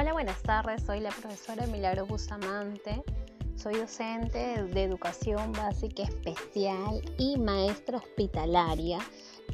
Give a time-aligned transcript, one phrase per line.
[0.00, 0.84] Hola, buenas tardes.
[0.84, 3.02] Soy la profesora Milagro Bustamante.
[3.56, 9.00] Soy docente de educación básica especial y maestra hospitalaria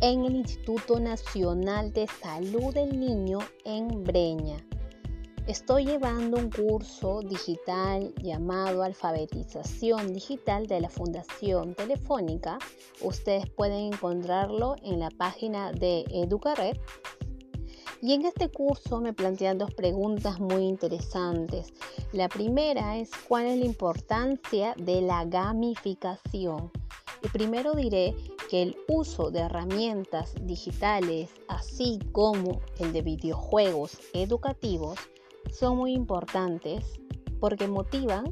[0.02, 4.58] en el Instituto Nacional de Salud del Niño en Breña.
[5.46, 12.58] Estoy llevando un curso digital llamado Alfabetización Digital de la Fundación Telefónica.
[13.02, 16.78] Ustedes pueden encontrarlo en la página de Educared.
[18.04, 21.72] Y en este curso me plantean dos preguntas muy interesantes.
[22.12, 26.70] La primera es cuál es la importancia de la gamificación.
[27.22, 28.14] Y primero diré
[28.50, 34.98] que el uso de herramientas digitales, así como el de videojuegos educativos,
[35.50, 36.84] son muy importantes
[37.40, 38.26] porque motivan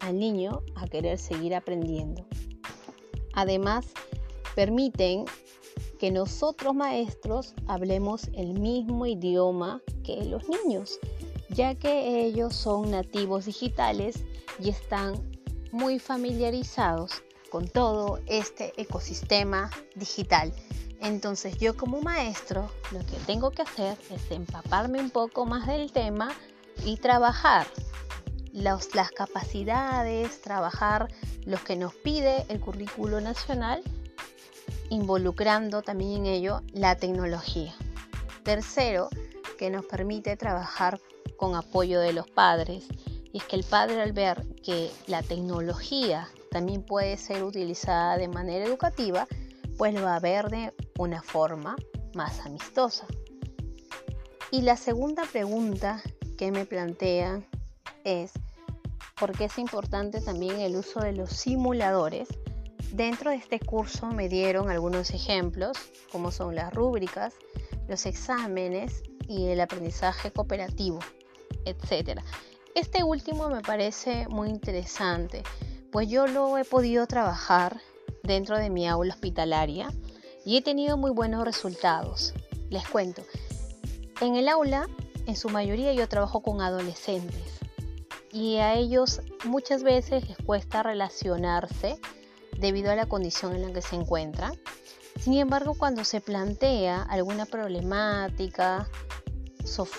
[0.00, 2.26] al niño a querer seguir aprendiendo.
[3.32, 3.86] Además,
[4.56, 5.24] permiten
[6.04, 10.98] que nosotros maestros hablemos el mismo idioma que los niños,
[11.48, 14.22] ya que ellos son nativos digitales
[14.60, 15.14] y están
[15.72, 20.52] muy familiarizados con todo este ecosistema digital.
[21.00, 25.90] Entonces yo como maestro lo que tengo que hacer es empaparme un poco más del
[25.90, 26.28] tema
[26.84, 27.66] y trabajar
[28.52, 31.08] las capacidades, trabajar
[31.46, 33.82] lo que nos pide el currículo nacional,
[34.90, 37.74] involucrando también en ello la tecnología.
[38.42, 39.08] Tercero,
[39.58, 41.00] que nos permite trabajar
[41.36, 42.86] con apoyo de los padres.
[43.32, 48.28] Y es que el padre al ver que la tecnología también puede ser utilizada de
[48.28, 49.26] manera educativa,
[49.76, 51.74] pues lo va a ver de una forma
[52.14, 53.06] más amistosa.
[54.50, 56.00] Y la segunda pregunta
[56.38, 57.44] que me plantean
[58.04, 58.32] es
[59.18, 62.28] por qué es importante también el uso de los simuladores.
[62.94, 65.76] Dentro de este curso me dieron algunos ejemplos,
[66.12, 67.34] como son las rúbricas,
[67.88, 71.00] los exámenes y el aprendizaje cooperativo,
[71.64, 72.20] etc.
[72.76, 75.42] Este último me parece muy interesante,
[75.90, 77.80] pues yo lo he podido trabajar
[78.22, 79.92] dentro de mi aula hospitalaria
[80.44, 82.32] y he tenido muy buenos resultados.
[82.70, 83.24] Les cuento,
[84.20, 84.86] en el aula,
[85.26, 87.58] en su mayoría yo trabajo con adolescentes
[88.30, 91.98] y a ellos muchas veces les cuesta relacionarse
[92.64, 94.58] debido a la condición en la que se encuentran.
[95.20, 98.88] Sin embargo, cuando se plantea alguna problemática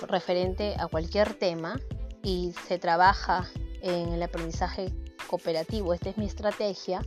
[0.07, 1.79] referente a cualquier tema
[2.23, 3.47] y se trabaja
[3.81, 4.91] en el aprendizaje
[5.27, 7.01] cooperativo, esta es mi estrategia,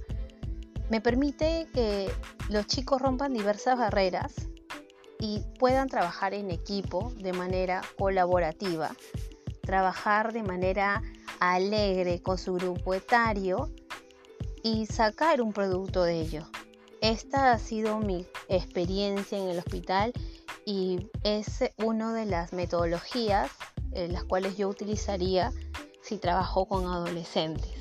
[0.91, 2.09] me permite que
[2.51, 4.35] los chicos rompan diversas barreras
[5.19, 8.93] y puedan trabajar en equipo de manera colaborativa,
[9.63, 11.03] trabajar de manera
[11.41, 13.71] alegre con su grupo etario
[14.63, 16.47] y sacar un producto de ello.
[17.01, 20.13] Esta ha sido mi experiencia en el hospital
[20.65, 23.51] y es una de las metodologías
[23.93, 25.53] en las cuales yo utilizaría
[26.03, 27.73] si trabajo con adolescentes.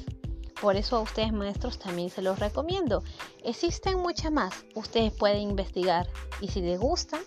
[0.61, 3.03] Por eso a ustedes maestros también se los recomiendo.
[3.43, 4.53] Existen muchas más.
[4.75, 6.07] Ustedes pueden investigar
[6.41, 7.19] y si les gusta,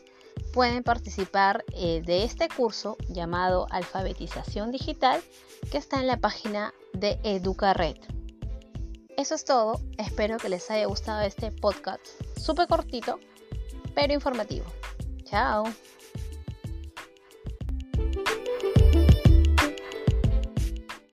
[0.52, 5.20] pueden participar eh, de este curso llamado Alfabetización Digital
[5.70, 8.19] que está en la página de Educared.
[9.20, 9.78] Eso es todo.
[9.98, 12.00] Espero que les haya gustado este podcast
[12.38, 13.20] súper cortito,
[13.94, 14.64] pero informativo.
[15.24, 15.64] Chao.